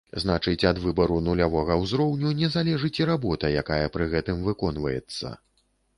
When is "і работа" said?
3.03-3.53